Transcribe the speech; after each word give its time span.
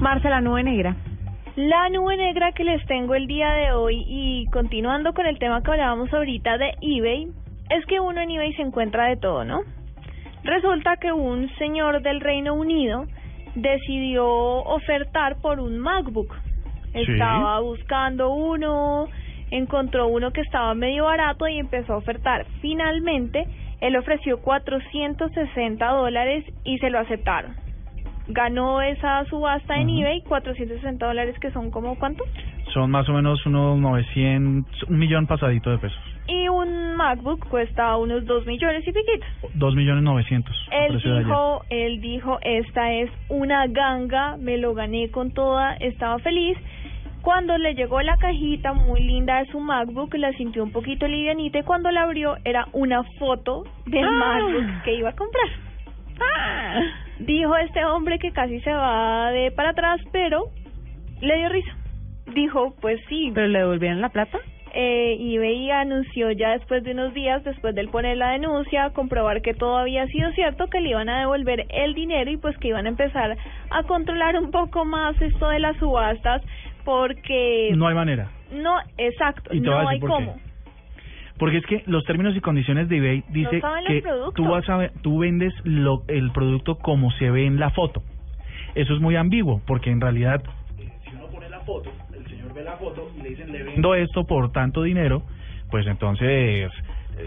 Marce, 0.00 0.28
la 0.28 0.40
nube 0.40 0.62
negra. 0.62 0.96
La 1.56 1.88
nube 1.90 2.16
negra 2.16 2.52
que 2.52 2.64
les 2.64 2.84
tengo 2.86 3.14
el 3.14 3.26
día 3.26 3.50
de 3.52 3.72
hoy 3.72 4.02
y 4.06 4.46
continuando 4.46 5.12
con 5.12 5.26
el 5.26 5.38
tema 5.38 5.62
que 5.62 5.70
hablábamos 5.70 6.12
ahorita 6.12 6.56
de 6.58 6.74
eBay, 6.80 7.28
es 7.70 7.84
que 7.86 8.00
uno 8.00 8.20
en 8.20 8.30
eBay 8.30 8.52
se 8.54 8.62
encuentra 8.62 9.06
de 9.06 9.16
todo, 9.16 9.44
¿no? 9.44 9.60
Resulta 10.44 10.96
que 10.96 11.12
un 11.12 11.48
señor 11.56 12.02
del 12.02 12.20
Reino 12.20 12.54
Unido 12.54 13.04
decidió 13.54 14.26
ofertar 14.26 15.36
por 15.40 15.60
un 15.60 15.78
MacBook. 15.78 16.34
Sí. 16.92 17.02
Estaba 17.02 17.60
buscando 17.60 18.30
uno, 18.30 19.06
encontró 19.50 20.08
uno 20.08 20.32
que 20.32 20.40
estaba 20.40 20.74
medio 20.74 21.04
barato 21.04 21.46
y 21.48 21.58
empezó 21.58 21.94
a 21.94 21.98
ofertar. 21.98 22.46
Finalmente, 22.60 23.46
él 23.80 23.96
ofreció 23.96 24.40
460 24.40 25.86
dólares 25.86 26.44
y 26.64 26.78
se 26.78 26.90
lo 26.90 26.98
aceptaron. 26.98 27.54
Ganó 28.28 28.80
esa 28.82 29.24
subasta 29.26 29.76
en 29.76 29.88
Ujú. 29.88 30.00
eBay, 30.00 30.22
460 30.22 31.04
dólares 31.06 31.36
que 31.40 31.50
son 31.50 31.70
como 31.70 31.96
cuánto? 31.98 32.24
Son 32.72 32.90
más 32.90 33.08
o 33.08 33.12
menos 33.12 33.44
unos 33.46 33.78
900, 33.78 34.84
un 34.84 34.98
millón 34.98 35.26
pasadito 35.26 35.70
de 35.70 35.78
pesos. 35.78 35.98
Y 36.28 36.48
un 36.48 36.94
MacBook 36.96 37.48
cuesta 37.48 37.96
unos 37.96 38.24
2 38.24 38.46
millones 38.46 38.86
y 38.86 38.92
piquitos. 38.92 39.26
Dos 39.54 39.74
millones 39.74 40.04
novecientos. 40.04 40.54
a 40.70 40.86
Él 40.86 40.92
dijo, 41.24 41.64
él 41.68 42.00
dijo, 42.00 42.38
esta 42.42 42.92
es 42.92 43.10
una 43.28 43.66
ganga, 43.66 44.36
me 44.38 44.56
lo 44.56 44.72
gané 44.72 45.10
con 45.10 45.32
toda, 45.32 45.74
estaba 45.74 46.18
feliz. 46.20 46.56
Cuando 47.22 47.58
le 47.58 47.74
llegó 47.74 48.00
la 48.02 48.16
cajita 48.16 48.72
muy 48.72 49.00
linda 49.00 49.38
de 49.42 49.46
su 49.50 49.58
MacBook, 49.60 50.14
la 50.14 50.32
sintió 50.32 50.62
un 50.62 50.72
poquito 50.72 51.06
livianita 51.06 51.58
y 51.58 51.62
cuando 51.64 51.90
la 51.90 52.02
abrió 52.02 52.36
era 52.44 52.66
una 52.72 53.02
foto 53.18 53.64
del 53.86 54.04
Ah. 54.04 54.10
MacBook 54.12 54.82
que 54.84 54.94
iba 54.94 55.10
a 55.10 55.16
comprar. 55.16 55.46
Dijo 57.24 57.56
este 57.56 57.84
hombre 57.84 58.18
que 58.18 58.32
casi 58.32 58.60
se 58.60 58.72
va 58.72 59.30
de 59.30 59.50
para 59.52 59.70
atrás, 59.70 60.00
pero 60.12 60.44
le 61.20 61.36
dio 61.36 61.48
risa. 61.48 61.76
Dijo, 62.34 62.74
pues 62.80 63.00
sí, 63.08 63.30
¿Pero 63.34 63.46
le 63.48 63.58
devolvieron 63.60 64.00
la 64.00 64.08
plata? 64.08 64.38
eh, 64.74 65.16
eBay 65.20 65.70
anunció 65.70 66.30
ya 66.30 66.52
después 66.52 66.82
de 66.82 66.92
unos 66.92 67.12
días, 67.12 67.44
después 67.44 67.74
de 67.74 67.82
él 67.82 67.88
poner 67.90 68.16
la 68.16 68.30
denuncia, 68.30 68.88
comprobar 68.90 69.42
que 69.42 69.52
todo 69.52 69.76
había 69.76 70.06
sido 70.06 70.32
cierto, 70.32 70.68
que 70.68 70.80
le 70.80 70.90
iban 70.90 71.10
a 71.10 71.20
devolver 71.20 71.66
el 71.68 71.92
dinero 71.92 72.30
y 72.30 72.38
pues 72.38 72.56
que 72.56 72.68
iban 72.68 72.86
a 72.86 72.88
empezar 72.88 73.36
a 73.70 73.82
controlar 73.82 74.36
un 74.38 74.50
poco 74.50 74.86
más 74.86 75.20
esto 75.20 75.48
de 75.48 75.58
las 75.60 75.76
subastas 75.76 76.40
porque 76.86 77.70
No 77.76 77.86
hay 77.86 77.94
manera. 77.94 78.30
no, 78.50 78.76
exacto, 78.96 79.54
Y 79.54 79.60
no 79.60 79.86
hay 79.86 80.00
qué. 80.00 80.06
Porque 81.42 81.58
es 81.58 81.66
que 81.66 81.82
los 81.86 82.04
términos 82.04 82.36
y 82.36 82.40
condiciones 82.40 82.88
de 82.88 82.98
eBay 82.98 83.24
dice 83.30 83.60
los 83.60 83.84
que 83.86 84.02
tú 84.34 84.44
vas 84.44 84.68
a 84.68 84.88
tú 85.02 85.18
vendes 85.18 85.52
lo, 85.64 86.04
el 86.06 86.30
producto 86.30 86.78
como 86.78 87.10
se 87.12 87.30
ve 87.30 87.46
en 87.46 87.58
la 87.58 87.70
foto. 87.70 88.00
Eso 88.76 88.94
es 88.94 89.00
muy 89.00 89.16
ambiguo, 89.16 89.60
porque 89.66 89.90
en 89.90 90.00
realidad 90.00 90.40
eh, 90.78 90.88
si 91.04 91.16
uno 91.16 91.26
pone 91.26 91.48
la 91.50 91.58
foto, 91.60 91.90
el 92.16 92.24
señor 92.28 92.54
ve 92.54 92.62
la 92.62 92.76
foto 92.76 93.10
y 93.18 93.22
le 93.22 93.28
dicen 93.30 93.50
le 93.50 93.64
vendo 93.64 93.94
esto 93.96 94.24
por 94.24 94.52
tanto 94.52 94.84
dinero, 94.84 95.24
pues 95.68 95.84
entonces 95.88 96.28
eh, 96.28 96.68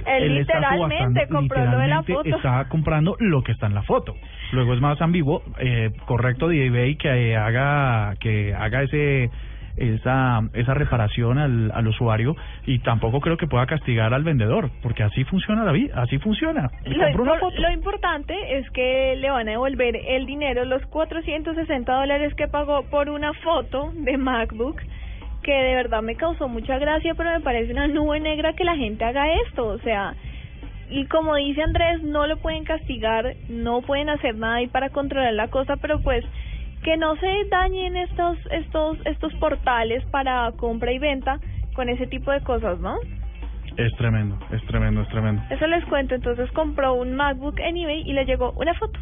Él 0.08 0.38
está 0.38 0.60
literalmente 0.60 1.28
subastando- 1.28 1.28
compró 1.36 1.58
lo 1.66 1.78
de 1.78 1.88
la 1.88 2.00
literalmente 2.00 2.14
foto. 2.14 2.36
está 2.38 2.70
comprando 2.70 3.18
lo 3.20 3.44
que 3.44 3.52
está 3.52 3.68
en 3.68 3.74
la 3.76 3.84
foto. 3.84 4.16
Luego 4.54 4.74
es 4.74 4.80
más 4.80 5.02
ambiguo, 5.02 5.44
eh, 5.60 5.92
correcto 6.06 6.48
de 6.48 6.68
eBay 6.68 6.96
que 6.96 7.10
eh, 7.32 7.36
haga 7.36 8.16
que 8.22 8.54
haga 8.56 8.82
ese 8.84 9.30
esa 9.78 10.42
esa 10.54 10.74
reparación 10.74 11.38
al, 11.38 11.72
al 11.74 11.88
usuario 11.88 12.36
y 12.66 12.80
tampoco 12.80 13.20
creo 13.20 13.38
que 13.38 13.48
pueda 13.48 13.66
castigar 13.66 14.14
al 14.14 14.24
vendedor 14.24 14.70
porque 14.82 15.04
así 15.04 15.24
funciona 15.26 15.64
la 15.66 15.72
vida 15.72 16.02
así 16.02 16.18
funciona. 16.20 16.70
Lo, 16.86 17.04
impor- 17.26 17.40
lo 17.60 17.72
importante 17.72 18.58
es 18.58 18.70
que 18.72 19.16
le 19.18 19.30
van 19.32 19.48
a 19.48 19.52
devolver 19.52 19.96
el 19.96 20.26
dinero, 20.26 20.66
los 20.66 20.86
460 20.88 21.92
dólares 21.94 22.34
que 22.36 22.48
pagó 22.48 22.84
por 22.90 23.10
una 23.10 23.34
foto 23.34 23.92
de 23.96 24.18
MacBook, 24.18 24.82
que 25.44 25.52
de 25.54 25.76
verdad 25.76 26.02
me 26.02 26.16
causó 26.16 26.48
mucha 26.48 26.78
gracia, 26.78 27.14
pero 27.16 27.32
me 27.32 27.42
parece 27.42 27.72
una 27.74 27.88
nube 27.88 28.20
negra 28.20 28.54
que 28.54 28.64
la 28.64 28.76
gente 28.76 29.04
haga 29.04 29.26
esto, 29.48 29.66
o 29.68 29.78
sea, 29.80 30.14
y 30.90 31.06
como 31.08 31.36
dice 31.36 31.62
Andrés, 31.64 32.02
no 32.04 32.28
lo 32.28 32.38
pueden 32.38 32.64
castigar, 32.64 33.36
no 33.50 33.82
pueden 33.82 34.10
hacer 34.10 34.36
nada 34.36 34.56
ahí 34.56 34.68
para 34.68 34.90
controlar 34.90 35.34
la 35.34 35.48
cosa, 35.50 35.78
pero 35.78 36.00
pues 36.02 36.24
que 36.86 36.98
no 36.98 37.16
se 37.16 37.46
dañen 37.50 37.98
estos 37.98 38.38
estos 38.52 39.00
estos 39.06 39.34
portales 39.36 40.06
para 40.12 40.52
compra 40.52 40.92
y 40.92 41.00
venta 41.00 41.40
con 41.74 41.90
ese 41.90 42.06
tipo 42.06 42.32
de 42.32 42.42
cosas, 42.42 42.80
¿no? 42.80 42.96
es 43.76 43.94
tremendo 43.98 44.38
es 44.52 44.64
tremendo 44.68 45.02
es 45.02 45.10
tremendo 45.10 45.42
Eso 45.50 45.66
les 45.66 45.84
cuento, 45.86 46.14
entonces 46.14 46.50
compró 46.52 46.94
un 46.94 47.16
MacBook 47.16 47.60
en 47.60 47.76
eBay 47.76 48.08
y 48.08 48.14
le 48.14 48.26
llegó 48.26 48.52
una 48.52 48.76
foto. 48.76 49.00